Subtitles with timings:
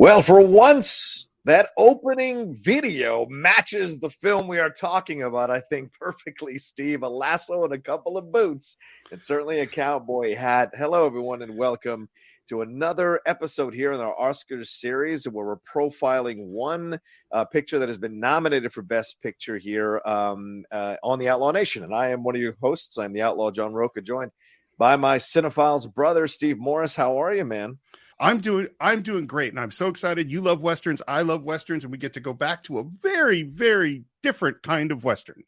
[0.00, 5.92] Well, for once, that opening video matches the film we are talking about, I think,
[6.00, 7.02] perfectly, Steve.
[7.02, 8.78] A lasso and a couple of boots,
[9.12, 10.70] and certainly a cowboy hat.
[10.74, 12.08] Hello, everyone, and welcome
[12.48, 16.98] to another episode here in our Oscars series where we're profiling one
[17.32, 21.50] uh, picture that has been nominated for Best Picture here um, uh, on the Outlaw
[21.50, 21.84] Nation.
[21.84, 22.96] And I am one of your hosts.
[22.96, 24.30] I'm the Outlaw John Rocha, joined
[24.78, 26.96] by my Cine-Files brother, Steve Morris.
[26.96, 27.76] How are you, man?
[28.20, 30.30] I'm doing I'm doing great and I'm so excited.
[30.30, 33.42] You love westerns, I love westerns and we get to go back to a very
[33.42, 35.42] very different kind of western.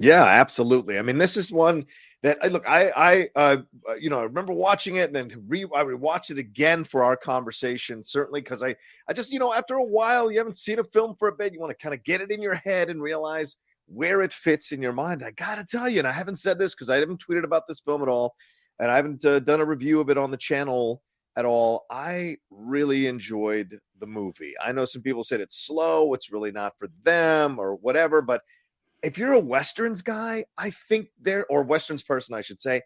[0.00, 0.98] Yeah, absolutely.
[0.98, 1.86] I mean, this is one
[2.24, 3.58] that I look I I uh,
[3.98, 7.16] you know, I remember watching it and then re I watch it again for our
[7.16, 8.74] conversation certainly cuz I
[9.08, 11.52] I just, you know, after a while you haven't seen a film for a bit,
[11.52, 13.56] you want to kind of get it in your head and realize
[13.86, 15.22] where it fits in your mind.
[15.24, 17.68] I got to tell you, and I haven't said this cuz I haven't tweeted about
[17.68, 18.34] this film at all
[18.80, 21.02] and I haven't uh, done a review of it on the channel
[21.36, 21.86] at all.
[21.90, 24.54] I really enjoyed the movie.
[24.62, 28.42] I know some people said it's slow, it's really not for them or whatever, but
[29.02, 32.82] if you're a westerns guy, I think there or westerns person I should say,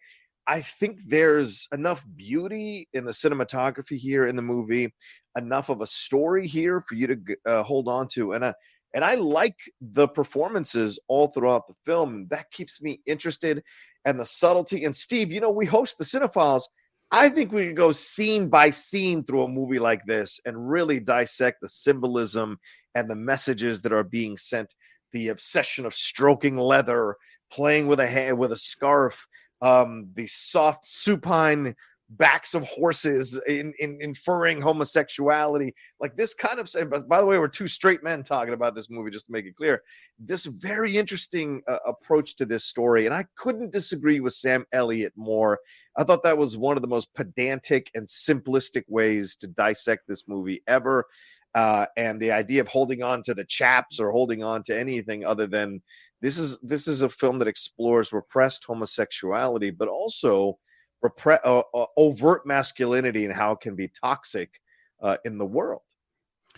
[0.47, 4.93] I think there's enough beauty in the cinematography here in the movie,
[5.37, 8.53] enough of a story here for you to uh, hold on to and uh,
[8.95, 12.29] and I like the performances all throughout the film.
[12.31, 13.63] That keeps me interested
[14.05, 14.85] and the subtlety.
[14.85, 16.69] And Steve, you know, we host the Cine-Files
[17.11, 21.01] I think we could go scene by scene through a movie like this and really
[21.01, 22.59] dissect the symbolism
[22.95, 24.75] and the messages that are being sent.
[25.13, 27.17] The obsession of stroking leather,
[27.53, 29.25] playing with a hand with a scarf,
[29.63, 31.75] um, the soft supine
[32.11, 35.75] backs of horses in, in inferring homosexuality.
[36.01, 36.71] Like this kind of
[37.09, 39.57] by the way we're two straight men talking about this movie just to make it
[39.57, 39.83] clear.
[40.19, 45.13] This very interesting uh, approach to this story and i couldn't disagree with sam elliott
[45.17, 45.59] more.
[45.97, 50.29] I thought that was one of the most pedantic and simplistic ways to dissect this
[50.29, 51.07] movie ever.
[51.55, 55.25] Uh, and the idea of holding on to the chaps or holding on to anything
[55.25, 55.81] other than
[56.21, 60.59] this is this is a film that explores repressed homosexuality but also
[61.05, 64.61] repre- uh, uh, overt masculinity and how it can be toxic
[65.03, 65.83] uh, in the world.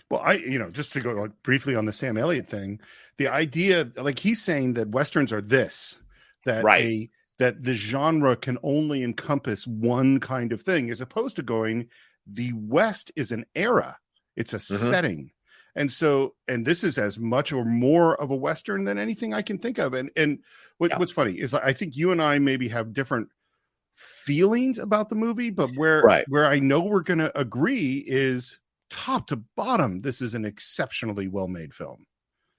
[0.09, 2.79] Well, I, you know, just to go briefly on the Sam Elliott thing,
[3.17, 5.99] the idea, like he's saying that westerns are this,
[6.45, 6.81] that right.
[6.81, 7.09] a
[7.39, 11.87] that the genre can only encompass one kind of thing, as opposed to going,
[12.25, 13.97] the West is an era,
[14.35, 14.89] it's a mm-hmm.
[14.89, 15.31] setting,
[15.75, 19.43] and so, and this is as much or more of a western than anything I
[19.43, 19.93] can think of.
[19.93, 20.39] And and
[20.77, 20.97] what, yeah.
[20.97, 23.29] what's funny is I think you and I maybe have different
[23.97, 26.25] feelings about the movie, but where right.
[26.29, 28.59] where I know we're going to agree is
[28.89, 29.99] top to bottom.
[30.01, 32.05] This is an exceptionally well made film.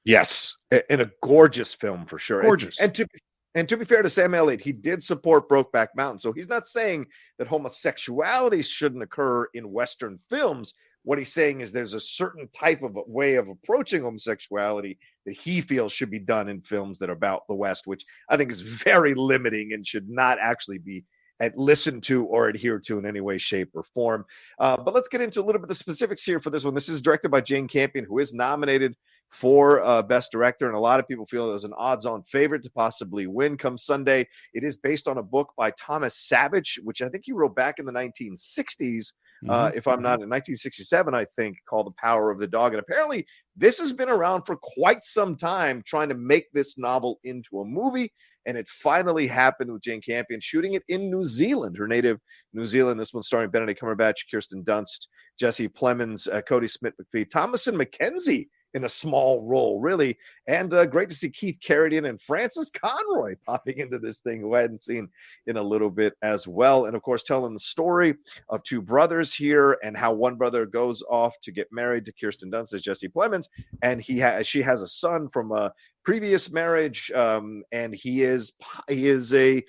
[0.05, 0.57] Yes,
[0.91, 2.43] and a gorgeous film for sure.
[2.43, 2.79] Gorgeous.
[2.79, 3.07] And, and to
[3.55, 6.67] and to be fair to Sam Elliott, he did support Brokeback Mountain, so he's not
[6.67, 7.07] saying
[7.39, 10.75] that homosexuality shouldn't occur in Western films.
[11.05, 15.61] What he's saying is there's a certain type of way of approaching homosexuality that he
[15.61, 18.61] feels should be done in films that are about the West, which I think is
[18.85, 21.05] very limiting and should not actually be
[21.55, 24.25] listen to or adhere to in any way, shape, or form.
[24.59, 26.75] Uh, but let's get into a little bit of the specifics here for this one.
[26.75, 28.95] This is directed by Jane Campion, who is nominated
[29.31, 32.63] for uh, Best Director, and a lot of people feel it was an odds-on favorite
[32.63, 34.27] to possibly win come Sunday.
[34.55, 37.79] It is based on a book by Thomas Savage, which I think he wrote back
[37.79, 39.13] in the 1960s.
[39.49, 39.79] Uh, mm-hmm.
[39.79, 42.73] if I'm not in 1967, I think, called The Power of the Dog.
[42.73, 43.25] And apparently,
[43.57, 47.65] this has been around for quite some time, trying to make this novel into a
[47.65, 48.13] movie
[48.49, 52.19] and it finally happened with Jane Campion shooting it in New Zealand, her native
[52.55, 52.99] New Zealand.
[52.99, 55.07] This one starring Benedict Cumberbatch, Kirsten Dunst,
[55.39, 60.17] Jesse Plemons, uh, Kodi Smit-McPhee, Thomasin McKenzie in a small role, really.
[60.47, 64.55] And uh, great to see Keith Carradine and Frances Conroy popping into this thing, who
[64.55, 65.09] I hadn't seen
[65.47, 66.87] in a little bit as well.
[66.87, 68.15] And of course, telling the story
[68.49, 72.51] of two brothers here and how one brother goes off to get married to Kirsten
[72.51, 73.49] Dunst as Jesse Plemons,
[73.83, 75.73] and he has she has a son from a
[76.05, 78.53] previous marriage, um, and he is
[78.89, 79.63] he is a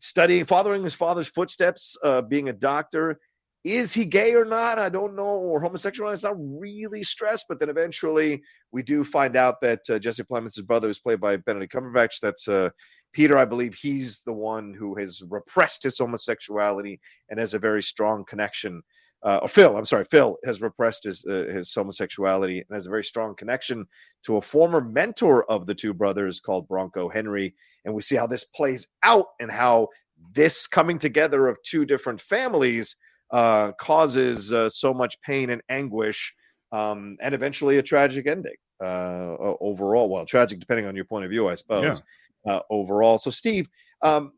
[0.00, 3.18] studying, following his father's footsteps, uh, being a doctor
[3.66, 4.78] is he gay or not?
[4.78, 6.12] I don't know, or homosexual.
[6.12, 8.40] It's not really stressed, but then eventually
[8.70, 12.20] we do find out that uh, Jesse Plemons' brother is played by Benedict Cumberbatch.
[12.22, 12.70] That's uh,
[13.12, 17.82] Peter, I believe he's the one who has repressed his homosexuality and has a very
[17.82, 18.82] strong connection.
[19.24, 22.90] Uh, or Phil, I'm sorry, Phil has repressed his uh, his homosexuality and has a
[22.90, 23.84] very strong connection
[24.26, 27.52] to a former mentor of the two brothers called Bronco Henry.
[27.84, 29.88] And we see how this plays out and how
[30.32, 32.94] this coming together of two different families
[33.30, 36.34] uh, causes uh, so much pain and anguish,
[36.72, 40.08] um, and eventually a tragic ending uh, overall.
[40.08, 42.02] Well, tragic depending on your point of view, I suppose.
[42.44, 42.52] Yeah.
[42.52, 43.68] Uh, overall, so Steve,
[44.02, 44.30] um,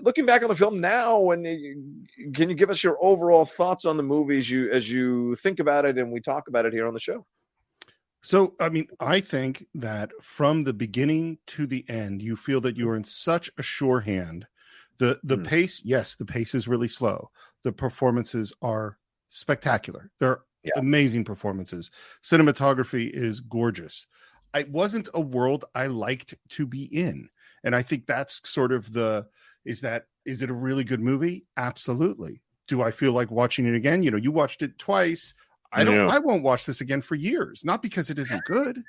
[0.00, 1.44] looking back on the film now, and
[2.34, 5.84] can you give us your overall thoughts on the movies you as you think about
[5.84, 7.26] it and we talk about it here on the show?
[8.22, 12.76] So, I mean, I think that from the beginning to the end, you feel that
[12.76, 14.46] you are in such a sure hand.
[14.98, 15.46] The the mm.
[15.46, 17.30] pace, yes, the pace is really slow.
[17.64, 18.98] The performances are
[19.28, 20.10] spectacular.
[20.18, 20.72] They're yeah.
[20.76, 21.90] amazing performances.
[22.24, 24.06] Cinematography is gorgeous.
[24.54, 27.28] It wasn't a world I liked to be in.
[27.62, 29.26] And I think that's sort of the
[29.64, 31.44] is that is it a really good movie?
[31.56, 32.42] Absolutely.
[32.66, 34.02] Do I feel like watching it again?
[34.02, 35.34] You know, you watched it twice.
[35.72, 35.94] I don't.
[35.94, 36.08] Yeah.
[36.08, 37.64] I won't watch this again for years.
[37.64, 38.82] Not because it isn't good,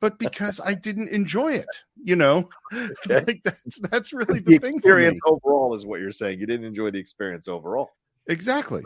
[0.00, 1.68] but because I didn't enjoy it.
[2.02, 3.24] You know, okay.
[3.26, 6.38] like that's that's really the, the experience overall is what you're saying.
[6.38, 7.90] You didn't enjoy the experience overall.
[8.28, 8.82] Exactly.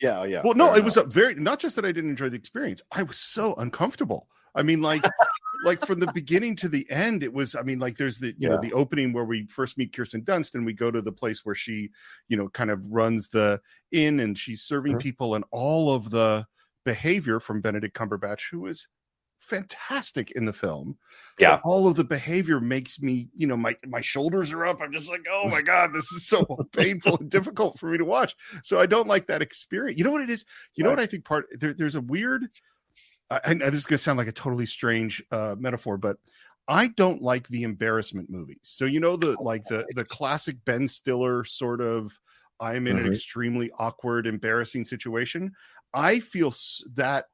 [0.00, 0.40] yeah, yeah.
[0.42, 2.82] Well, no, it was a very not just that I didn't enjoy the experience.
[2.92, 4.28] I was so uncomfortable.
[4.54, 5.04] I mean, like,
[5.64, 7.54] like from the beginning to the end, it was.
[7.54, 8.48] I mean, like, there's the you yeah.
[8.50, 11.44] know the opening where we first meet Kirsten Dunst, and we go to the place
[11.44, 11.90] where she,
[12.28, 13.60] you know, kind of runs the
[13.92, 15.00] inn, and she's serving mm-hmm.
[15.00, 16.46] people, and all of the
[16.84, 18.88] behavior from Benedict Cumberbatch, who is
[19.38, 20.96] fantastic in the film.
[21.38, 21.56] Yeah.
[21.56, 24.80] But all of the behavior makes me, you know, my my shoulders are up.
[24.80, 28.04] I'm just like, oh my God, this is so painful and difficult for me to
[28.04, 28.34] watch.
[28.62, 29.98] So I don't like that experience.
[29.98, 30.44] You know what it is?
[30.74, 32.48] You know what I think part there, there's a weird
[33.30, 36.16] uh, and this is gonna sound like a totally strange uh metaphor, but
[36.66, 38.58] I don't like the embarrassment movies.
[38.62, 42.18] So you know the like the the classic Ben Stiller sort of
[42.60, 43.06] I'm in mm-hmm.
[43.06, 45.52] an extremely awkward, embarrassing situation.
[45.92, 46.54] I feel
[46.94, 47.26] that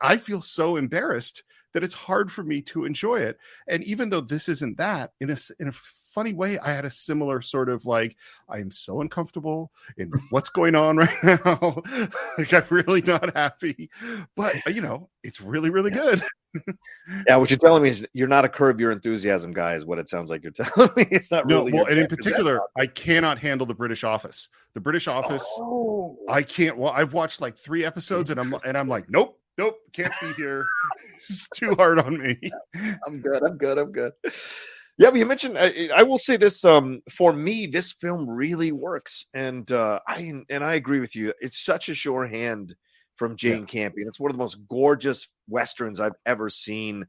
[0.00, 1.42] I feel so embarrassed
[1.74, 3.36] that it's hard for me to enjoy it.
[3.68, 6.90] And even though this isn't that, in a in a funny way, I had a
[6.90, 8.16] similar sort of like
[8.48, 11.82] I am so uncomfortable in what's going on right now.
[12.38, 13.90] like I'm really not happy,
[14.34, 16.22] but uh, you know, it's really really good.
[17.26, 19.98] yeah, what you're telling me is you're not a curb your enthusiasm guy, is what
[19.98, 21.06] it sounds like you're telling me.
[21.10, 21.72] It's not really.
[21.72, 24.48] No, well, and in particular, I cannot handle the British Office.
[24.74, 26.16] The British Office, oh.
[26.28, 26.78] I can't.
[26.78, 30.32] Well, I've watched like three episodes, and I'm and I'm like, nope, nope, can't be
[30.32, 30.66] here.
[31.16, 32.38] it's too hard on me.
[33.06, 33.42] I'm good.
[33.42, 33.78] I'm good.
[33.78, 34.12] I'm good.
[34.96, 35.56] Yeah, but you mentioned.
[35.58, 36.64] I, I, will say this.
[36.64, 41.32] Um, for me, this film really works, and uh, I and I agree with you.
[41.40, 42.74] It's such a sure hand
[43.16, 43.66] from Jane yeah.
[43.66, 44.06] Campion.
[44.06, 47.04] It's one of the most gorgeous westerns I've ever seen.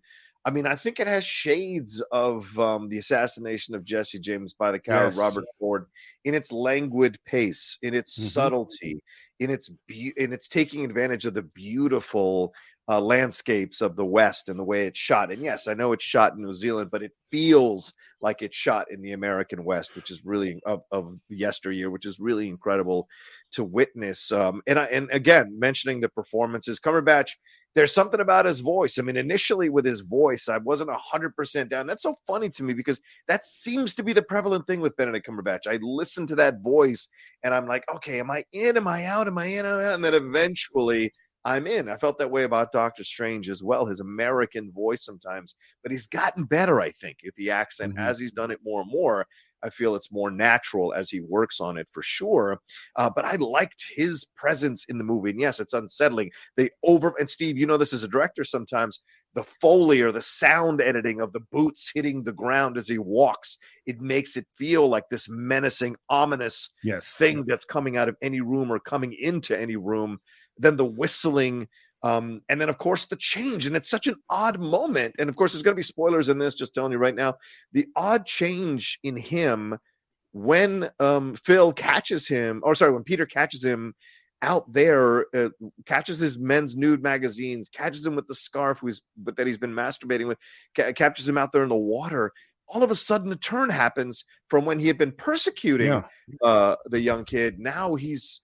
[0.46, 4.72] I mean, I think it has shades of um, the assassination of Jesse James by
[4.72, 5.18] the coward yes.
[5.18, 5.86] Robert Ford
[6.24, 8.28] in its languid pace, in its mm-hmm.
[8.28, 9.02] subtlety,
[9.40, 12.54] in its be- in its taking advantage of the beautiful
[12.88, 15.32] uh, landscapes of the West and the way it's shot.
[15.32, 18.92] And yes, I know it's shot in New Zealand, but it feels like it's shot
[18.92, 23.08] in the American West, which is really of, of yesteryear, which is really incredible
[23.54, 24.32] to witness.
[24.32, 27.32] Um, and I, and again, mentioning the performances, Cumberbatch.
[27.76, 28.98] There's something about his voice.
[28.98, 31.88] I mean, initially with his voice, I wasn't hundred percent down.
[31.88, 35.28] That's so funny to me because that seems to be the prevalent thing with Benedict
[35.28, 35.68] Cumberbatch.
[35.68, 37.10] I listen to that voice
[37.44, 38.78] and I'm like, okay, am I in?
[38.78, 39.28] Am I out?
[39.28, 39.66] Am I in?
[39.66, 39.96] Am I out?
[39.96, 41.12] And then eventually
[41.46, 41.90] I'm in.
[41.90, 43.86] I felt that way about Doctor Strange as well.
[43.86, 48.04] His American voice sometimes, but he's gotten better, I think, with the accent mm-hmm.
[48.04, 49.28] as he's done it more and more.
[49.64, 52.60] I feel it's more natural as he works on it for sure.
[52.96, 55.32] Uh, but I liked his presence in the movie.
[55.32, 56.32] And yes, it's unsettling.
[56.58, 59.02] They over and Steve, you know this as a director sometimes
[59.34, 63.58] the foley or the sound editing of the boots hitting the ground as he walks
[63.86, 67.12] it makes it feel like this menacing ominous yes.
[67.18, 70.18] thing that's coming out of any room or coming into any room
[70.58, 71.68] then the whistling,
[72.06, 73.66] um, and then of course the change.
[73.66, 75.16] And it's such an odd moment.
[75.18, 76.54] And of course, there's going to be spoilers in this.
[76.54, 77.34] Just telling you right now,
[77.74, 79.76] the odd change in him
[80.32, 83.96] when um, Phil catches him, or sorry, when Peter catches him
[84.44, 85.50] out there, uh,
[85.88, 89.74] catches his men's nude magazines, catches him with the scarf who's but that he's been
[89.74, 90.38] masturbating with,
[90.78, 92.32] ca- captures him out there in the water.
[92.68, 96.04] All of a sudden, a turn happens from when he had been persecuting yeah.
[96.44, 97.58] uh, the young kid.
[97.60, 98.42] Now he's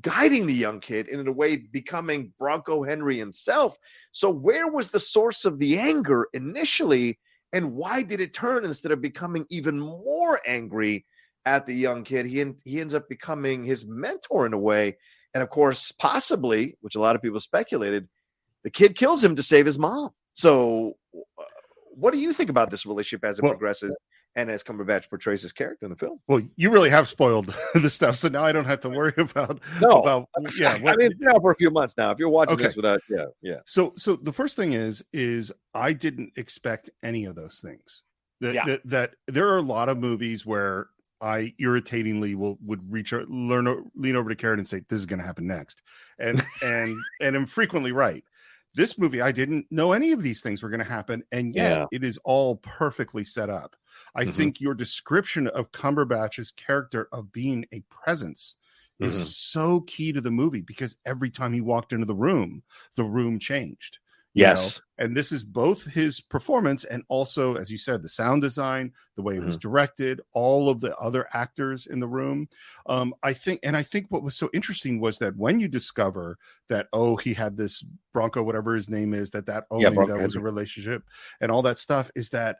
[0.00, 3.76] guiding the young kid and in a way becoming Bronco Henry himself.
[4.12, 7.18] So where was the source of the anger initially
[7.52, 11.04] and why did it turn instead of becoming even more angry
[11.44, 12.26] at the young kid?
[12.26, 14.96] He he ends up becoming his mentor in a way
[15.34, 18.08] and of course possibly, which a lot of people speculated,
[18.62, 20.10] the kid kills him to save his mom.
[20.32, 21.42] So uh,
[21.90, 23.94] what do you think about this relationship as it well, progresses?
[24.36, 26.20] And as Cumberbatch portrays his character in the film.
[26.28, 29.60] Well, you really have spoiled the stuff, so now I don't have to worry about
[29.80, 29.88] no.
[29.88, 32.10] About, yeah, what, I mean, you know, for a few months now.
[32.10, 32.64] If you're watching okay.
[32.64, 33.58] this without, yeah, yeah.
[33.66, 38.02] So, so the first thing is, is I didn't expect any of those things.
[38.40, 38.64] That yeah.
[38.64, 40.88] that, that there are a lot of movies where
[41.20, 45.18] I irritatingly will would reach learn lean over to Karen and say this is going
[45.18, 45.82] to happen next,
[46.18, 48.24] and and and I'm frequently right.
[48.74, 51.78] this movie, I didn't know any of these things were going to happen, and yet
[51.78, 51.86] yeah.
[51.92, 53.76] it is all perfectly set up.
[54.14, 54.32] I mm-hmm.
[54.32, 58.56] think your description of Cumberbatch's character of being a presence
[59.00, 59.08] mm-hmm.
[59.08, 62.62] is so key to the movie because every time he walked into the room,
[62.96, 63.98] the room changed.
[64.32, 64.78] Yes.
[64.78, 65.06] Know?
[65.06, 69.22] And this is both his performance and also, as you said, the sound design, the
[69.22, 69.46] way it mm-hmm.
[69.46, 72.48] was directed, all of the other actors in the room.
[72.86, 76.38] Um, I think, and I think what was so interesting was that when you discover
[76.68, 80.22] that, oh, he had this Bronco, whatever his name is, that that, oh, yeah, that
[80.22, 81.02] was a relationship
[81.40, 82.58] and all that stuff, is that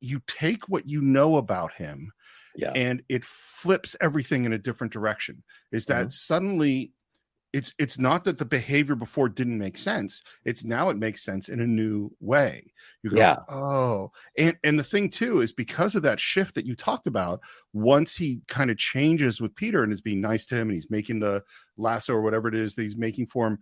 [0.00, 2.12] you take what you know about him
[2.56, 2.72] yeah.
[2.74, 6.10] and it flips everything in a different direction is that mm-hmm.
[6.10, 6.92] suddenly
[7.52, 11.48] it's it's not that the behavior before didn't make sense it's now it makes sense
[11.48, 12.64] in a new way
[13.02, 13.36] you go yeah.
[13.48, 17.40] oh and and the thing too is because of that shift that you talked about
[17.72, 20.90] once he kind of changes with peter and is being nice to him and he's
[20.90, 21.42] making the
[21.76, 23.58] lasso or whatever it is that he's making for him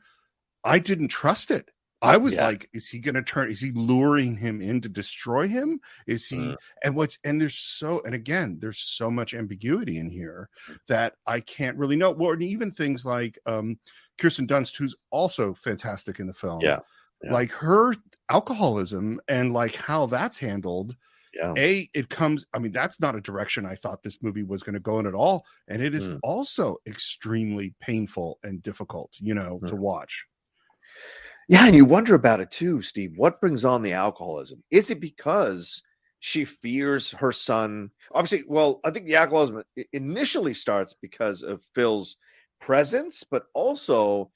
[0.64, 1.70] i didn't trust it
[2.02, 2.46] I was yeah.
[2.46, 3.50] like, is he going to turn?
[3.50, 5.80] Is he luring him in to destroy him?
[6.06, 6.52] Is he?
[6.52, 10.48] Uh, and what's and there's so and again, there's so much ambiguity in here
[10.88, 12.10] that I can't really know.
[12.10, 13.78] Well, and even things like um
[14.20, 16.60] Kirsten Dunst, who's also fantastic in the film.
[16.60, 16.80] Yeah.
[17.22, 17.32] yeah.
[17.32, 17.94] Like her
[18.28, 20.94] alcoholism and like how that's handled.
[21.32, 21.54] Yeah.
[21.56, 24.74] A, it comes, I mean, that's not a direction I thought this movie was going
[24.74, 25.44] to go in at all.
[25.68, 26.18] And it is mm.
[26.24, 29.68] also extremely painful and difficult, you know, mm.
[29.68, 30.26] to watch.
[31.50, 33.18] Yeah, and you wonder about it too, Steve.
[33.18, 34.62] What brings on the alcoholism?
[34.70, 35.82] Is it because
[36.20, 37.90] she fears her son?
[38.14, 42.18] Obviously, well, I think the alcoholism initially starts because of Phil's
[42.60, 44.30] presence, but also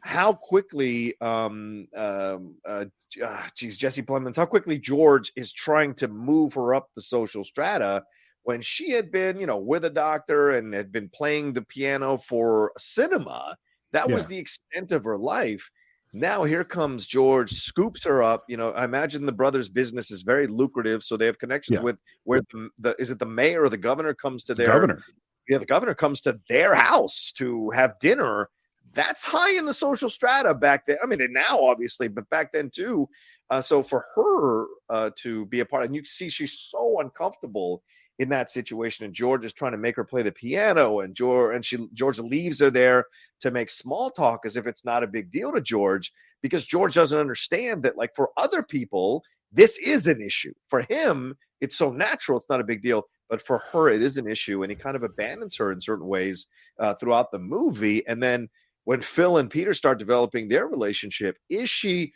[0.00, 2.86] how quickly, um, um, uh,
[3.24, 7.44] uh, geez, Jesse Plemons, how quickly George is trying to move her up the social
[7.44, 8.02] strata
[8.42, 12.18] when she had been, you know, with a doctor and had been playing the piano
[12.18, 13.56] for cinema.
[13.92, 14.14] That yeah.
[14.16, 15.70] was the extent of her life
[16.12, 18.44] now here comes George, scoops her up.
[18.48, 21.82] You know, I imagine the brothers' business is very lucrative, so they have connections yeah.
[21.82, 24.72] with where the, the, is it the mayor or the governor comes to the their
[24.72, 25.02] governor.
[25.48, 28.48] Yeah, the governor comes to their house to have dinner.
[28.92, 30.96] That's high in the social strata back then.
[31.02, 33.08] I mean, now obviously, but back then too.
[33.50, 37.82] Uh, so for her uh, to be a part, and you see she's so uncomfortable
[38.20, 41.54] in that situation and George is trying to make her play the piano and George
[41.54, 43.06] and she George leaves her there
[43.40, 46.12] to make small talk as if it's not a big deal to George
[46.42, 50.52] because George doesn't understand that like for other people this is an issue.
[50.68, 54.18] For him it's so natural it's not a big deal but for her it is
[54.18, 56.46] an issue and he kind of abandons her in certain ways
[56.78, 58.50] uh, throughout the movie and then
[58.84, 62.12] when Phil and Peter start developing their relationship is she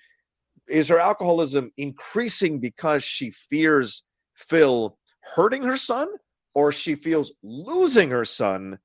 [0.68, 4.02] is her alcoholism increasing because she fears
[4.34, 4.98] Phil
[5.34, 6.08] hurting her son
[6.54, 8.78] or she feels losing her son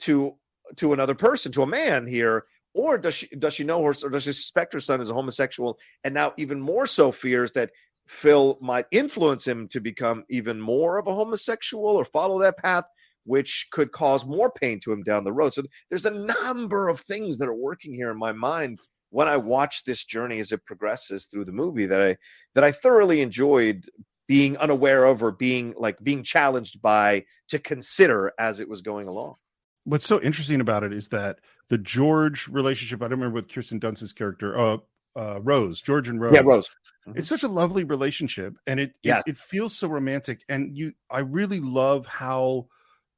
[0.00, 0.34] to
[0.76, 2.44] to another person to a man here?
[2.74, 5.14] Or does she does she know her or does she suspect her son is a
[5.14, 7.70] homosexual and now even more so fears that
[8.06, 12.84] phil might influence him to become even more of a homosexual or follow that path
[13.24, 15.52] which could cause more pain to him down the road?
[15.52, 18.78] So there's a number of things that are working here in my mind
[19.10, 22.16] when i watch this journey as it progresses through the movie that i
[22.54, 23.84] that i thoroughly enjoyed
[24.30, 29.08] being unaware of or being like being challenged by to consider as it was going
[29.08, 29.34] along.
[29.82, 33.80] What's so interesting about it is that the George relationship, I don't remember with Kirsten
[33.80, 34.76] Dunst's character, uh,
[35.16, 36.30] uh, Rose, George and Rose.
[36.32, 36.68] Yeah, Rose.
[37.08, 37.18] Mm-hmm.
[37.18, 39.24] It's such a lovely relationship and it, yes.
[39.26, 40.42] it, it feels so romantic.
[40.48, 42.68] And you I really love how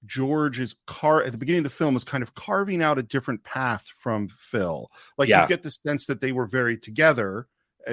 [0.07, 3.03] George is car at the beginning of the film is kind of carving out a
[3.03, 4.89] different path from Phil.
[5.19, 5.43] Like yeah.
[5.43, 7.49] you get the sense that they were very together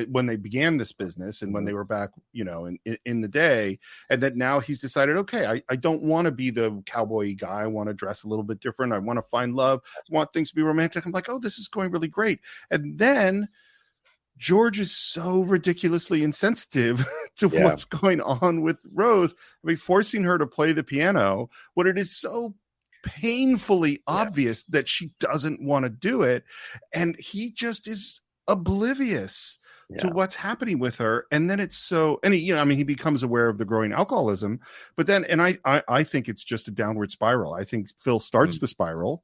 [0.09, 1.77] when they began this business and when they mm-hmm.
[1.77, 3.79] were back, you know, in, in the day,
[4.09, 7.61] and that now he's decided, okay, I, I don't want to be the cowboy guy.
[7.61, 8.93] I want to dress a little bit different.
[8.93, 9.81] I want to find love.
[9.97, 11.05] I want things to be romantic.
[11.05, 12.39] I'm like, oh, this is going really great.
[12.71, 13.49] And then
[14.37, 17.05] George is so ridiculously insensitive
[17.37, 17.65] to yeah.
[17.65, 19.33] what's going on with Rose.
[19.63, 22.55] I mean, forcing her to play the piano when it is so
[23.03, 23.97] painfully yeah.
[24.07, 26.43] obvious that she doesn't want to do it.
[26.93, 29.58] And he just is oblivious
[29.89, 29.97] yeah.
[29.97, 32.77] to what's happening with her and then it's so and he you know i mean
[32.77, 34.59] he becomes aware of the growing alcoholism
[34.95, 38.19] but then and i i, I think it's just a downward spiral i think phil
[38.19, 38.61] starts mm.
[38.61, 39.23] the spiral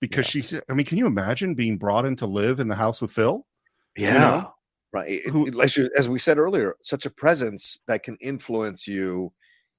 [0.00, 0.42] because yeah.
[0.42, 3.10] she i mean can you imagine being brought in to live in the house with
[3.10, 3.46] phil
[3.96, 4.54] yeah you know?
[4.92, 9.32] right Who, as, you, as we said earlier such a presence that can influence you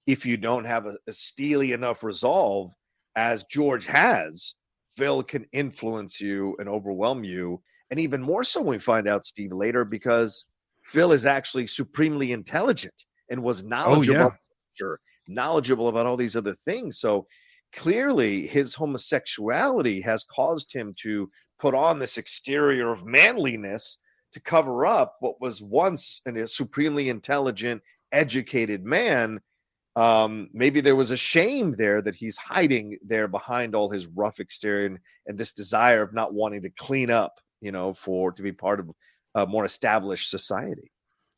[0.05, 2.71] if you don't have a, a steely enough resolve
[3.15, 4.55] as george has
[4.97, 7.61] phil can influence you and overwhelm you
[7.95, 10.47] and even more so when we find out Steve later because
[10.83, 14.37] Phil is actually supremely intelligent and was knowledgeable, oh,
[14.81, 14.95] yeah.
[15.29, 16.99] knowledgeable about all these other things.
[16.99, 17.25] So
[17.73, 23.97] clearly, his homosexuality has caused him to put on this exterior of manliness
[24.33, 29.39] to cover up what was once an, a supremely intelligent, educated man.
[29.95, 34.41] Um, maybe there was a shame there that he's hiding there behind all his rough
[34.41, 38.43] exterior and, and this desire of not wanting to clean up, you know, for to
[38.43, 38.91] be part of
[39.33, 40.91] a more established society.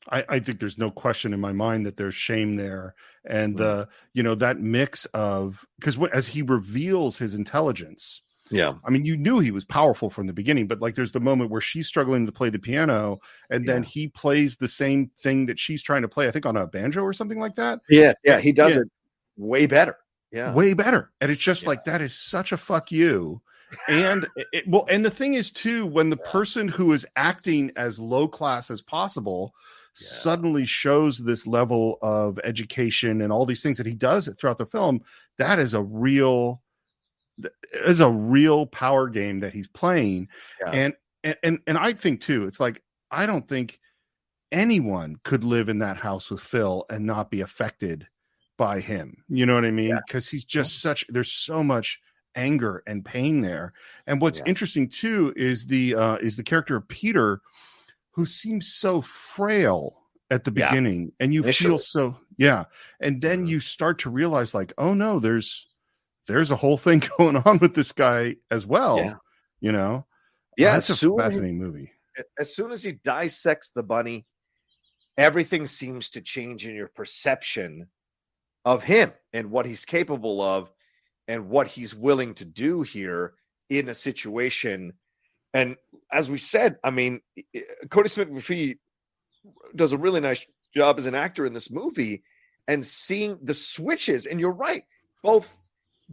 [0.10, 3.70] I, I, think there's no question in my mind that there's shame there, and the
[3.70, 9.06] uh, you know that mix of because as he reveals his intelligence, yeah, I mean
[9.06, 11.88] you knew he was powerful from the beginning, but like there's the moment where she's
[11.88, 13.20] struggling to play the piano,
[13.50, 13.74] and yeah.
[13.74, 16.68] then he plays the same thing that she's trying to play, I think on a
[16.68, 17.80] banjo or something like that.
[17.90, 18.82] Yeah, yeah, he does yeah.
[18.82, 18.88] it
[19.38, 19.96] way better.
[20.32, 21.70] Yeah, way better, and it's just yeah.
[21.70, 23.42] like that is such a fuck you
[23.88, 28.00] and it, well and the thing is too when the person who is acting as
[28.00, 29.54] low class as possible
[30.00, 30.08] yeah.
[30.08, 34.66] suddenly shows this level of education and all these things that he does throughout the
[34.66, 35.02] film
[35.38, 36.62] that is a real
[37.74, 40.28] is a real power game that he's playing
[40.62, 40.72] yeah.
[40.72, 40.94] and,
[41.24, 42.82] and and and i think too it's like
[43.12, 43.80] i don't think
[44.52, 48.08] anyone could live in that house with phil and not be affected
[48.58, 50.38] by him you know what i mean because yeah.
[50.38, 52.00] he's just such there's so much
[52.38, 53.74] anger and pain there
[54.06, 57.42] and what's interesting too is the uh is the character of peter
[58.12, 61.26] who seems so frail at the beginning yeah.
[61.26, 61.70] and you Initially.
[61.72, 62.66] feel so yeah
[63.02, 63.48] and then mm-hmm.
[63.48, 65.68] you start to realize like oh no there's
[66.28, 69.14] there's a whole thing going on with this guy as well yeah.
[69.60, 70.06] you know
[70.58, 71.92] yeah it's a fascinating movie
[72.40, 74.26] as soon as he dissects the bunny
[75.18, 77.88] everything seems to change in your perception
[78.66, 80.70] of him and what he's capable of
[81.28, 83.34] and what he's willing to do here
[83.70, 84.94] in a situation
[85.54, 85.76] and
[86.12, 87.22] as we said, I mean,
[87.88, 88.78] Kodi Smit-McPhee
[89.76, 92.24] does a really nice job as an actor in this movie,
[92.68, 94.26] and seeing the switches.
[94.26, 94.84] And you're right,
[95.24, 95.58] both,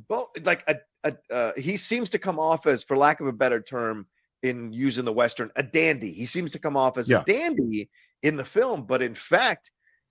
[0.08, 3.32] both like a, a uh, he seems to come off as, for lack of a
[3.32, 4.06] better term,
[4.42, 6.12] in using the western, a dandy.
[6.12, 7.20] He seems to come off as yeah.
[7.20, 7.88] a dandy
[8.22, 9.70] in the film, but in fact,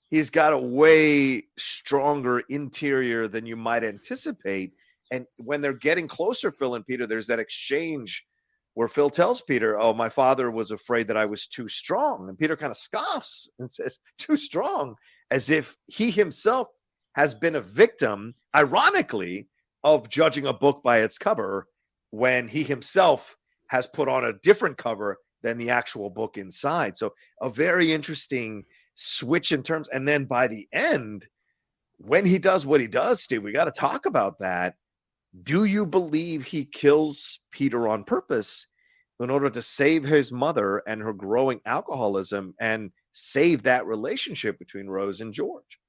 [0.10, 4.74] he's got a way stronger interior than you might anticipate.
[5.14, 8.26] And when they're getting closer, Phil and Peter, there's that exchange
[8.74, 12.28] where Phil tells Peter, Oh, my father was afraid that I was too strong.
[12.30, 14.96] And Peter kind of scoffs and says, Too strong,
[15.30, 16.68] as if he himself
[17.14, 19.48] has been a victim, ironically,
[19.84, 21.68] of judging a book by its cover
[22.10, 23.38] when he himself
[23.70, 26.98] has put on a different cover than the actual book inside.
[26.98, 28.64] So, a very interesting
[28.96, 29.90] switch in terms.
[29.90, 31.28] And then by the end,
[31.98, 34.74] when he does what he does, Steve, we got to talk about that
[35.42, 38.68] do you believe he kills Peter on purpose
[39.20, 44.88] in order to save his mother and her growing alcoholism and save that relationship between
[44.88, 45.80] Rose and George?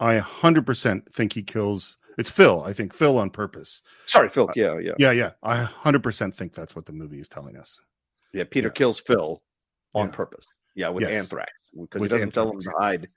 [0.00, 1.96] I 100% think he kills.
[2.18, 2.64] It's Phil.
[2.64, 3.82] I think Phil on purpose.
[4.06, 4.48] Sorry, Phil.
[4.48, 4.92] Uh, yeah, yeah.
[4.98, 5.30] Yeah, yeah.
[5.42, 7.78] I 100% think that's what the movie is telling us.
[8.32, 8.72] Yeah, Peter yeah.
[8.72, 9.42] kills Phil
[9.94, 10.12] on yeah.
[10.12, 10.46] purpose.
[10.74, 11.12] Yeah, with yes.
[11.12, 11.52] anthrax.
[11.78, 12.34] Because he doesn't anthrax.
[12.34, 13.08] tell him to hide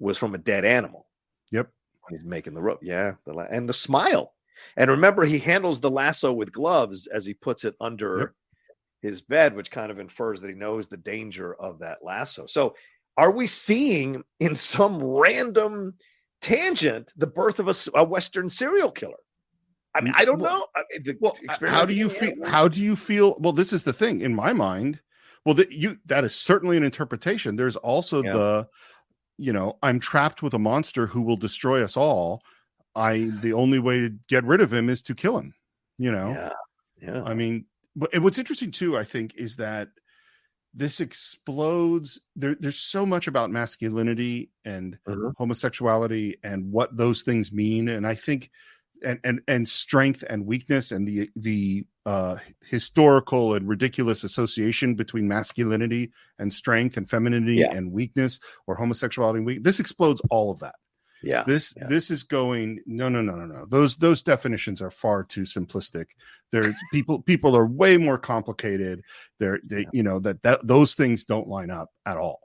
[0.00, 1.06] was from a dead animal.
[1.52, 1.70] Yep.
[2.10, 2.80] He's making the rope.
[2.82, 3.14] Yeah.
[3.24, 4.34] The, and the smile
[4.76, 8.30] and remember, he handles the lasso with gloves as he puts it under yep.
[9.02, 12.46] his bed, which kind of infers that he knows the danger of that lasso.
[12.46, 12.74] So,
[13.16, 15.94] are we seeing in some random
[16.40, 19.14] tangent the birth of a, a Western serial killer?
[19.94, 20.66] I mean, I don't well, know.
[20.74, 21.36] I mean, well,
[21.66, 22.34] how do you feel?
[22.44, 23.36] How do you feel?
[23.38, 25.00] Well, this is the thing in my mind.
[25.44, 27.54] Well, that you that is certainly an interpretation.
[27.54, 28.32] There's also yeah.
[28.32, 28.68] the,
[29.38, 32.42] you know, I'm trapped with a monster who will destroy us all.
[32.94, 35.54] I the only way to get rid of him is to kill him.
[35.98, 36.30] You know.
[36.30, 36.52] Yeah.
[37.00, 37.22] Yeah.
[37.24, 39.88] I mean, but what's interesting too, I think, is that
[40.72, 42.20] this explodes.
[42.34, 45.30] There, there's so much about masculinity and mm-hmm.
[45.36, 48.50] homosexuality and what those things mean, and I think,
[49.04, 55.28] and and and strength and weakness and the the uh, historical and ridiculous association between
[55.28, 57.72] masculinity and strength and femininity yeah.
[57.72, 59.64] and weakness or homosexuality and weak.
[59.64, 60.74] This explodes all of that
[61.24, 61.86] yeah this yeah.
[61.88, 63.66] this is going no no no no no.
[63.66, 66.06] Those those definitions are far too simplistic.
[66.52, 69.02] There's people people are way more complicated.
[69.38, 69.90] They're they yeah.
[69.92, 72.40] you know that that those things don't line up at all.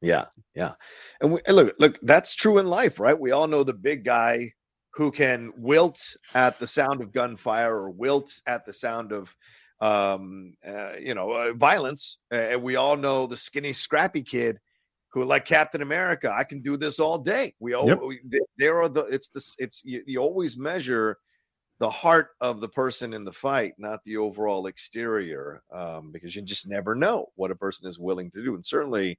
[0.00, 0.74] Yeah yeah.
[1.20, 3.18] And, we, and look look that's true in life right?
[3.18, 4.52] We all know the big guy
[4.92, 6.00] who can wilt
[6.34, 9.34] at the sound of gunfire or wilt at the sound of
[9.80, 12.18] um uh, you know uh, violence.
[12.30, 14.58] And we all know the skinny scrappy kid
[15.14, 17.54] who like Captain America, I can do this all day.
[17.60, 18.00] We all yep.
[18.58, 21.18] there are the it's the it's you, you, always measure
[21.78, 26.42] the heart of the person in the fight, not the overall exterior, um, because you
[26.42, 28.54] just never know what a person is willing to do.
[28.54, 29.16] And certainly,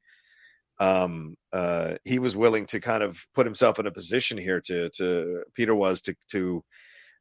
[0.82, 4.90] um, uh, he was willing to kind of put himself in a position here to
[4.90, 6.62] to Peter was to to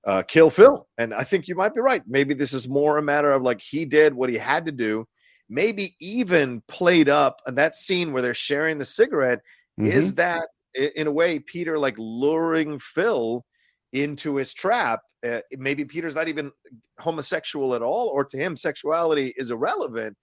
[0.05, 0.85] uh, kill Phil.
[0.99, 2.03] And I think you might be right.
[2.09, 5.07] Maybe this is more a matter of like he did what he had to do
[5.48, 9.40] maybe even played up and that scene where they're sharing the cigarette
[9.78, 9.90] mm-hmm.
[9.90, 10.48] is that
[10.96, 13.44] in a way peter like luring phil
[13.92, 16.50] into his trap uh, maybe peter's not even
[16.98, 20.16] homosexual at all or to him sexuality is irrelevant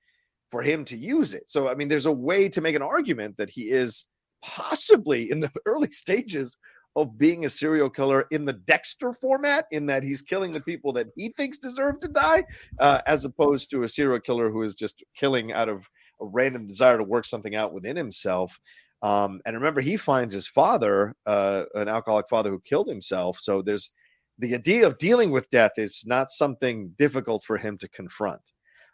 [0.50, 3.36] for him to use it so i mean there's a way to make an argument
[3.38, 4.06] that he is
[4.44, 6.58] possibly in the early stages
[6.96, 10.92] of being a serial killer in the Dexter format, in that he's killing the people
[10.94, 12.44] that he thinks deserve to die,
[12.80, 15.88] uh, as opposed to a serial killer who is just killing out of
[16.22, 18.60] a random desire to work something out within himself.
[19.02, 23.40] Um, and remember, he finds his father, uh, an alcoholic father who killed himself.
[23.40, 23.92] So there's
[24.38, 28.42] the idea of dealing with death is not something difficult for him to confront.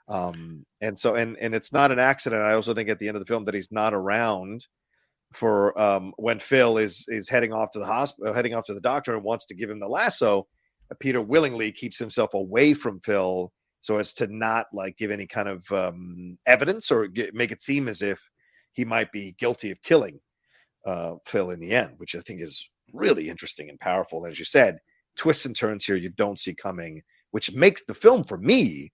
[0.09, 2.41] Um, and so, and and it's not an accident.
[2.41, 4.65] I also think at the end of the film that he's not around
[5.33, 8.81] for um, when Phil is is heading off to the hospital, heading off to the
[8.81, 10.47] doctor, and wants to give him the lasso.
[10.91, 15.27] Uh, Peter willingly keeps himself away from Phil so as to not like give any
[15.27, 18.19] kind of um, evidence or get, make it seem as if
[18.73, 20.19] he might be guilty of killing
[20.85, 24.23] uh, Phil in the end, which I think is really interesting and powerful.
[24.23, 24.77] And As you said,
[25.15, 28.91] twists and turns here you don't see coming, which makes the film for me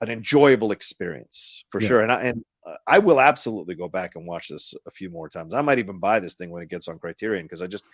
[0.00, 1.88] an enjoyable experience for yeah.
[1.88, 2.00] sure.
[2.02, 2.44] And I, and
[2.86, 5.54] I will absolutely go back and watch this a few more times.
[5.54, 7.84] I might even buy this thing when it gets on Criterion because I just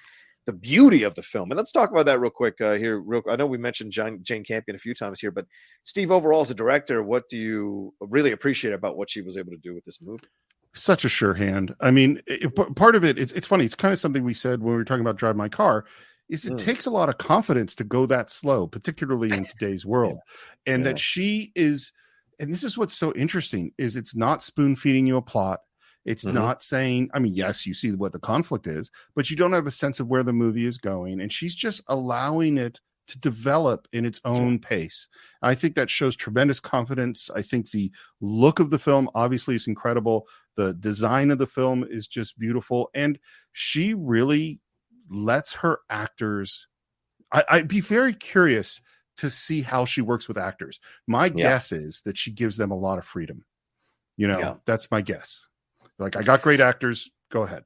[0.47, 1.51] the beauty of the film.
[1.51, 2.99] And let's talk about that real quick uh, here.
[2.99, 5.47] Real, I know we mentioned Jane, Jane Campion a few times here, but
[5.85, 9.53] Steve, overall as a director, what do you really appreciate about what she was able
[9.53, 10.27] to do with this movie?
[10.75, 11.75] Such a sure hand.
[11.81, 13.65] I mean, it, part of it, it's, it's funny.
[13.65, 15.85] It's kind of something we said when we were talking about Drive My Car.
[16.29, 16.59] Is it mm.
[16.59, 20.19] takes a lot of confidence to go that slow, particularly in today's world,
[20.67, 20.75] yeah.
[20.75, 20.91] and yeah.
[20.91, 21.93] that she is
[22.41, 25.61] and this is what's so interesting is it's not spoon feeding you a plot.
[26.05, 26.35] It's mm-hmm.
[26.35, 29.69] not saying i mean yes you see what the conflict is but you don't have
[29.69, 33.89] a sense of where the movie is going and she's just allowing it to develop
[33.93, 35.09] in its own pace.
[35.43, 37.31] I think that shows tremendous confidence.
[37.35, 37.91] I think the
[38.21, 40.27] look of the film obviously is incredible.
[40.57, 43.19] The design of the film is just beautiful and
[43.53, 44.61] she really
[45.11, 46.67] lets her actors
[47.33, 48.81] I, i'd be very curious
[49.23, 50.81] to see how she works with actors.
[51.07, 51.31] My yeah.
[51.35, 53.45] guess is that she gives them a lot of freedom.
[54.17, 54.55] You know, yeah.
[54.65, 55.47] that's my guess.
[56.01, 57.09] Like, I got great actors.
[57.31, 57.63] Go ahead.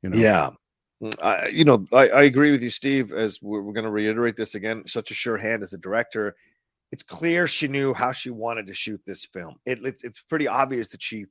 [0.00, 0.16] You know.
[0.16, 0.50] Yeah.
[1.02, 3.12] Mm, I, you know, I, I agree with you, Steve.
[3.12, 6.36] As we're, we're going to reiterate this again, such a sure hand as a director.
[6.92, 9.56] It's clear she knew how she wanted to shoot this film.
[9.66, 11.26] It, it's, it's pretty obvious that she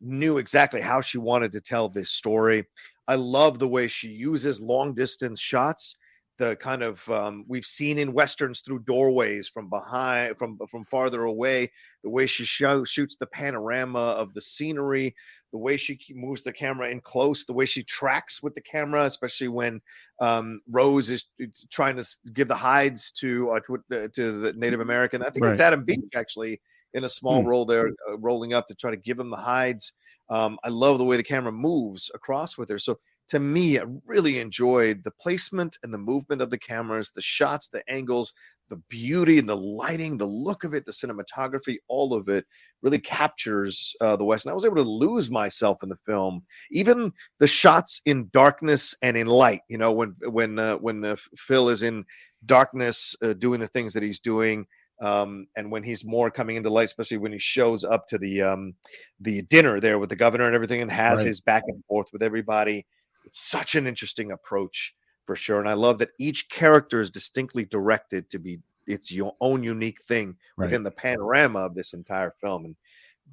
[0.00, 2.64] knew exactly how she wanted to tell this story.
[3.08, 5.96] I love the way she uses long distance shots
[6.38, 11.24] the kind of um, we've seen in westerns through doorways from behind from from farther
[11.24, 11.70] away
[12.04, 15.14] the way she show, shoots the panorama of the scenery
[15.52, 19.04] the way she moves the camera in close the way she tracks with the camera
[19.04, 19.80] especially when
[20.20, 21.26] um, rose is
[21.70, 25.44] trying to give the hides to uh, to, uh, to, the native american i think
[25.44, 25.52] right.
[25.52, 26.60] it's adam beach actually
[26.94, 27.48] in a small hmm.
[27.48, 29.92] role there uh, rolling up to try to give him the hides
[30.28, 33.84] um, i love the way the camera moves across with her so to me, I
[34.06, 38.32] really enjoyed the placement and the movement of the cameras, the shots, the angles,
[38.68, 42.44] the beauty and the lighting, the look of it, the cinematography, all of it
[42.82, 44.44] really captures uh, the West.
[44.44, 48.94] And I was able to lose myself in the film, even the shots in darkness
[49.02, 49.60] and in light.
[49.68, 52.04] You know, when when uh, when uh, Phil is in
[52.44, 54.66] darkness uh, doing the things that he's doing.
[55.02, 58.40] Um, and when he's more coming into light, especially when he shows up to the
[58.40, 58.74] um,
[59.20, 61.26] the dinner there with the governor and everything, and has right.
[61.26, 62.86] his back and forth with everybody,
[63.26, 64.94] it's such an interesting approach
[65.26, 65.58] for sure.
[65.60, 70.00] And I love that each character is distinctly directed to be its your own unique
[70.02, 70.66] thing right.
[70.66, 72.66] within the panorama of this entire film.
[72.66, 72.76] And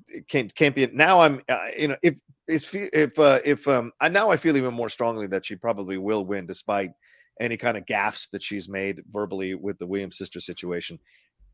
[0.08, 1.22] it can't can't be now.
[1.22, 2.16] I'm uh, you know if
[2.48, 5.98] if if uh, if um I now I feel even more strongly that she probably
[5.98, 6.92] will win despite
[7.40, 11.00] any kind of gaffes that she's made verbally with the Williams sister situation.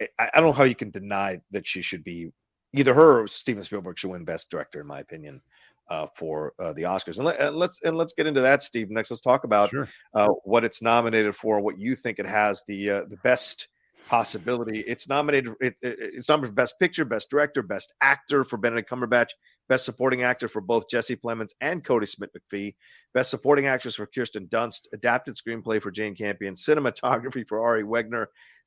[0.02, 2.32] I, I don't know how you can deny that she should be
[2.73, 5.41] either her or Steven Spielberg should win Best Director in my opinion
[5.89, 7.17] uh, for uh, the Oscars.
[7.17, 8.89] And, let, us and let's get into that, Steve.
[8.89, 9.89] Next, let's talk about sure.
[10.13, 13.67] uh, what it's nominated for, what you think it has the uh, the best
[14.08, 14.80] possibility.
[14.82, 15.54] It's nominated.
[15.62, 19.30] It, it, it's nominated for Best Picture, Best Director, Best Actor for Benedict Cumberbatch,
[19.67, 22.75] Best Supporting Actor for both Jesse Plemons and Kodi Smit-McPhee,
[23.13, 28.25] Best Supporting Actress for Kirsten Dunst, Adapted Screenplay for Jane Campion, Cinematography for Ari Wegner.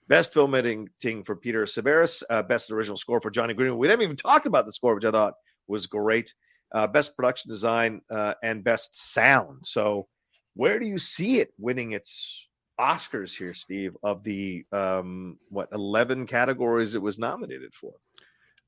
[0.08, 0.88] Best film editing
[1.24, 3.78] for Peter Sciberras, uh, best original score for Jonny Greenwood.
[3.78, 5.34] We haven't even talked about the score, which I thought
[5.68, 6.34] was great
[6.72, 9.58] uh, best production design, uh, and best sound.
[9.64, 10.06] So,
[10.54, 12.48] where do you see it winning its
[12.80, 13.96] Oscars here, Steve?
[14.02, 17.92] Of the um, what eleven categories it was nominated for?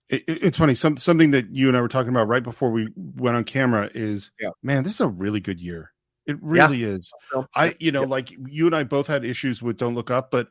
[0.09, 0.75] It, it's funny.
[0.75, 3.91] Some, something that you and I were talking about right before we went on camera
[3.95, 4.51] is, yeah.
[4.63, 5.93] man, this is a really good year.
[6.27, 6.89] It really yeah.
[6.89, 7.13] is.
[7.55, 8.09] I, you know, yeah.
[8.09, 10.49] like you and I both had issues with Don't Look Up, but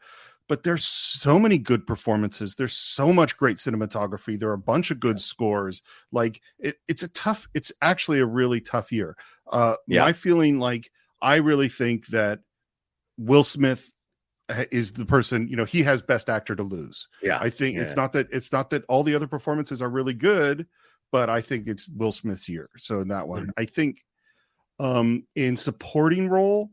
[0.50, 2.56] but there's so many good performances.
[2.56, 4.38] There's so much great cinematography.
[4.38, 5.22] There are a bunch of good yeah.
[5.22, 5.82] scores.
[6.12, 7.48] Like it, it's a tough.
[7.54, 9.16] It's actually a really tough year.
[9.50, 10.04] Uh, yeah.
[10.04, 12.40] My feeling, like I really think that
[13.18, 13.90] Will Smith
[14.72, 15.48] is the person.
[15.48, 17.08] You know, he has Best Actor to lose.
[17.22, 17.84] Yeah, I think yeah.
[17.84, 18.28] it's not that.
[18.32, 20.68] It's not that all the other performances are really good,
[21.12, 22.70] but I think it's Will Smith's year.
[22.78, 23.52] So in that one, mm-hmm.
[23.62, 24.04] I think
[24.80, 26.72] um in supporting role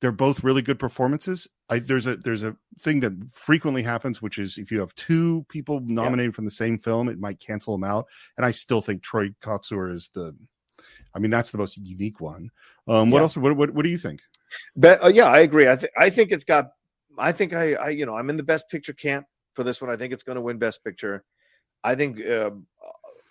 [0.00, 1.46] they're both really good performances.
[1.68, 5.44] I, there's a there's a thing that frequently happens, which is if you have two
[5.48, 6.36] people nominated yeah.
[6.36, 8.06] from the same film, it might cancel them out.
[8.36, 10.34] And I still think Troy Kotsur is the,
[11.14, 12.50] I mean, that's the most unique one.
[12.88, 13.22] Um, what yeah.
[13.22, 13.36] else?
[13.36, 14.20] What, what what do you think?
[14.74, 15.68] But uh, yeah, I agree.
[15.68, 16.70] I think I think it's got.
[17.18, 19.90] I think I, I you know I'm in the best picture camp for this one.
[19.90, 21.24] I think it's going to win best picture.
[21.84, 22.50] I think uh,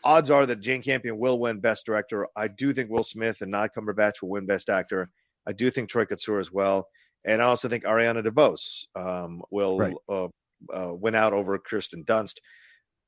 [0.03, 2.27] odds are that Jane Campion will win best director.
[2.35, 5.09] I do think Will Smith and Not Cumberbatch will win best actor.
[5.49, 6.87] I do think Troy Kotsur as well,
[7.25, 9.95] and I also think Ariana DeBose um, will right.
[10.07, 10.27] uh,
[10.73, 12.35] uh, win out over Kirsten Dunst.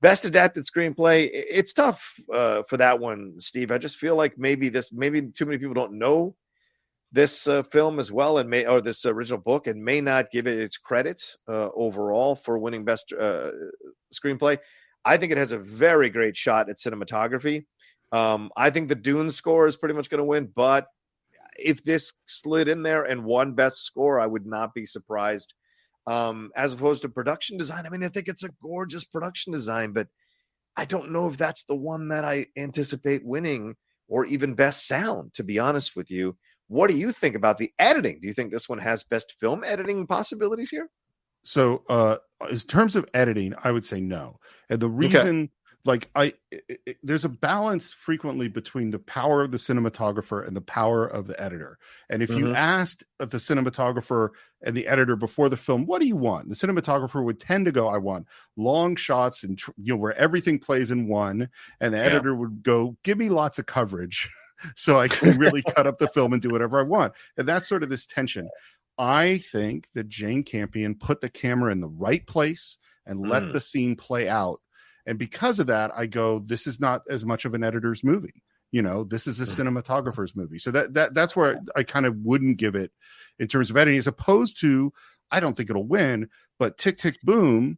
[0.02, 1.30] Best adapted screenplay.
[1.32, 3.72] It's tough uh, for that one, Steve.
[3.72, 6.36] I just feel like maybe this, maybe too many people don't know
[7.12, 10.48] this uh, film as well, and may or this original book, and may not give
[10.48, 13.52] it its credit uh, overall for winning best uh,
[14.14, 14.58] screenplay.
[15.06, 17.66] I think it has a very great shot at cinematography.
[18.12, 20.88] Um, I think the Dune score is pretty much going to win, but
[21.64, 25.54] if this slid in there and won best score, I would not be surprised.
[26.08, 29.94] Um, as opposed to production design, I mean, I think it's a gorgeous production design,
[29.94, 30.08] but
[30.76, 33.76] I don't know if that's the one that I anticipate winning
[34.08, 36.36] or even best sound, to be honest with you.
[36.68, 38.20] What do you think about the editing?
[38.20, 40.90] Do you think this one has best film editing possibilities here?
[41.44, 42.18] So, uh,
[42.50, 44.40] in terms of editing, I would say no.
[44.70, 45.52] And the reason okay
[45.86, 50.56] like I, it, it, there's a balance frequently between the power of the cinematographer and
[50.56, 51.78] the power of the editor.
[52.10, 52.40] And if mm-hmm.
[52.40, 54.30] you asked the cinematographer
[54.62, 56.50] and the editor before the film, what do you want?
[56.50, 60.60] The cinematographer would tend to go, I want long shots and you know where everything
[60.60, 62.06] plays in one, and the yeah.
[62.06, 64.30] editor would go, give me lots of coverage.
[64.76, 67.14] so I can really cut up the film and do whatever I want.
[67.38, 68.50] And that's sort of this tension.
[68.98, 73.54] I think that Jane Campion put the camera in the right place and let mm.
[73.54, 74.62] the scene play out
[75.06, 78.44] and because of that, I go, this is not as much of an editor's movie.
[78.72, 80.58] You know, this is a cinematographer's movie.
[80.58, 82.92] So that that that's where I kind of wouldn't give it
[83.38, 84.94] in terms of editing, as opposed to
[85.30, 87.78] I don't think it'll win, but Tick Tick Boom,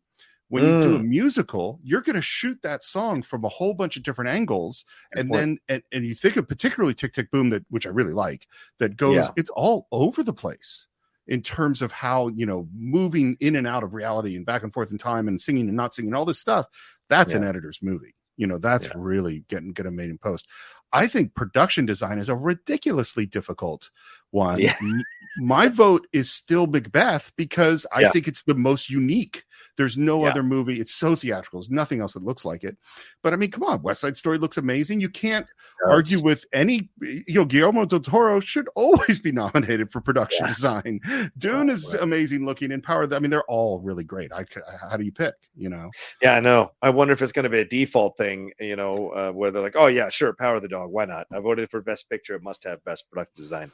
[0.49, 0.67] when mm.
[0.67, 1.07] you do a mm.
[1.07, 5.29] musical, you're going to shoot that song from a whole bunch of different angles, and
[5.33, 8.45] then and, and you think of particularly Tick Tick Boom that which I really like
[8.77, 9.29] that goes, yeah.
[9.35, 10.85] it's all over the place
[11.27, 14.73] in terms of how you know moving in and out of reality and back and
[14.73, 16.67] forth in time and singing and not singing all this stuff
[17.13, 17.39] that's yeah.
[17.39, 18.15] an editor's movie.
[18.35, 18.93] You know, that's yeah.
[18.95, 20.47] really getting getting made in post.
[20.91, 23.89] I think production design is a ridiculously difficult
[24.31, 24.59] one.
[24.59, 24.75] Yeah.
[25.37, 29.43] My vote is still Macbeth because I think it's the most unique.
[29.77, 30.31] There's no yeah.
[30.31, 30.79] other movie.
[30.79, 31.59] It's so theatrical.
[31.59, 32.77] There's nothing else that looks like it.
[33.21, 35.01] But I mean, come on, West Side Story looks amazing.
[35.01, 35.47] You can't
[35.87, 36.89] argue with any.
[37.01, 40.99] You know, Guillermo del Toro should always be nominated for production design.
[41.37, 43.11] Dune oh, is amazing looking, and Power.
[43.13, 44.31] I mean, they're all really great.
[44.31, 44.45] I
[44.89, 45.33] how do you pick?
[45.55, 45.89] You know?
[46.21, 46.71] Yeah, I know.
[46.81, 48.51] I wonder if it's going to be a default thing.
[48.59, 50.91] You know, uh, where they're like, oh yeah, sure, Power of the Dog.
[50.91, 51.27] Why not?
[51.31, 52.35] I voted for Best Picture.
[52.35, 53.71] It must have Best Production Design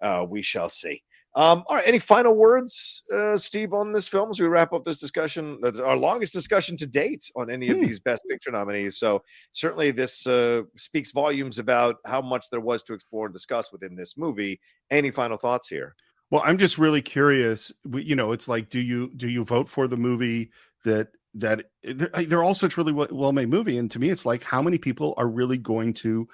[0.00, 1.02] uh, we shall see.
[1.36, 4.84] Um, all right, any final words, uh, Steve, on this film as we wrap up
[4.84, 5.58] this discussion?
[5.82, 7.86] Our longest discussion to date on any of hmm.
[7.86, 8.98] these Best Picture nominees.
[8.98, 9.20] So
[9.50, 13.96] certainly, this uh, speaks volumes about how much there was to explore and discuss within
[13.96, 14.60] this movie.
[14.92, 15.96] Any final thoughts here?
[16.30, 17.72] Well, I'm just really curious.
[17.92, 20.52] You know, it's like, do you do you vote for the movie
[20.84, 24.44] that that they're, they're all such really well made movie, and to me, it's like,
[24.44, 26.28] how many people are really going to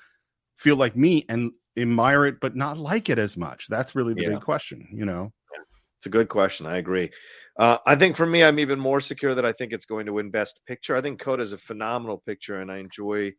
[0.56, 3.66] feel like me and admire it but not like it as much?
[3.68, 4.28] That's really the yeah.
[4.30, 5.32] big question, you know.
[5.98, 6.66] It's a good question.
[6.66, 7.10] I agree.
[7.58, 10.14] Uh, I think for me, I'm even more secure that I think it's going to
[10.14, 10.96] win Best Picture.
[10.96, 13.32] I think Coda is a phenomenal picture, and I enjoy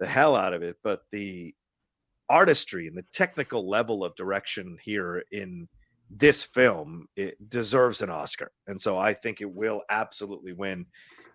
[0.00, 0.76] the hell out of it.
[0.82, 1.54] But the
[2.28, 5.68] artistry and the technical level of direction here in
[6.10, 10.84] this film it deserves an Oscar, and so I think it will absolutely win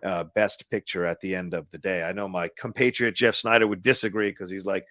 [0.04, 2.02] uh, Best Picture at the end of the day.
[2.02, 4.84] I know my compatriot Jeff Snyder would disagree because he's like,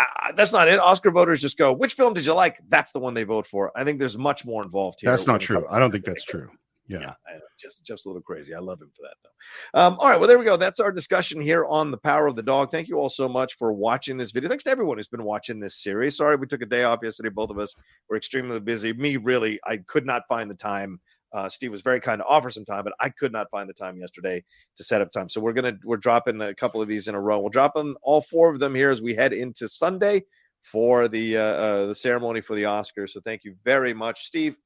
[0.00, 0.78] I, that's not it.
[0.78, 2.60] Oscar voters just go, which film did you like?
[2.68, 3.72] That's the one they vote for.
[3.76, 5.10] I think there's much more involved here.
[5.10, 5.66] That's not true.
[5.70, 6.48] I don't think that's true.
[6.88, 7.00] Yeah.
[7.00, 8.54] yeah just just a little crazy.
[8.54, 9.80] I love him for that though.
[9.80, 10.56] Um, all right, well there we go.
[10.56, 12.70] That's our discussion here on the power of the dog.
[12.70, 14.48] Thank you all so much for watching this video.
[14.48, 16.16] Thanks to everyone who's been watching this series.
[16.16, 17.28] Sorry we took a day off yesterday.
[17.28, 17.74] Both of us
[18.08, 18.92] were extremely busy.
[18.92, 21.00] Me really, I could not find the time
[21.32, 23.74] uh, Steve was very kind to offer some time, but I could not find the
[23.74, 24.42] time yesterday
[24.76, 25.28] to set up time.
[25.28, 27.38] So we're gonna we're dropping a couple of these in a row.
[27.38, 30.24] We'll drop them all four of them here as we head into Sunday
[30.62, 33.10] for the uh, uh, the ceremony for the Oscars.
[33.10, 34.56] So thank you very much, Steve.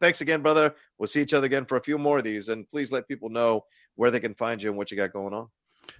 [0.00, 0.74] thanks again, brother.
[0.98, 2.48] We'll see each other again for a few more of these.
[2.48, 3.64] And please let people know
[3.96, 5.48] where they can find you and what you got going on.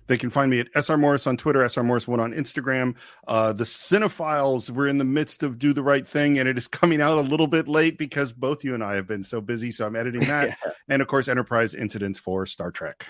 [0.06, 2.96] They can find me at SR Morris on Twitter, SR Morris1 on Instagram.
[3.26, 6.68] Uh, the Cine-Files, we're in the midst of Do the Right Thing, and it is
[6.68, 9.70] coming out a little bit late because both you and I have been so busy.
[9.70, 10.58] So I'm editing that.
[10.64, 10.72] yeah.
[10.88, 13.06] And of course, Enterprise Incidents for Star Trek.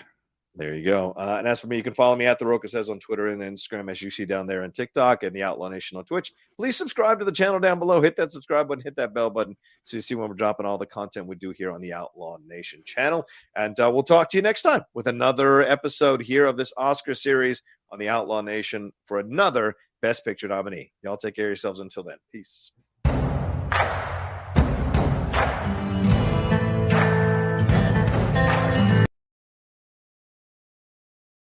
[0.55, 1.13] There you go.
[1.17, 3.29] Uh, and as for me, you can follow me at the Rocha says on Twitter
[3.29, 6.31] and Instagram, as you see down there, and TikTok, and the Outlaw Nation on Twitch.
[6.57, 7.99] Please subscribe to the channel down below.
[8.01, 10.77] Hit that subscribe button, hit that bell button, so you see when we're dropping all
[10.77, 13.25] the content we do here on the Outlaw Nation channel.
[13.55, 17.15] And uh, we'll talk to you next time with another episode here of this Oscar
[17.15, 20.91] series on the Outlaw Nation for another Best Picture nominee.
[21.01, 22.17] Y'all take care of yourselves until then.
[22.31, 22.71] Peace.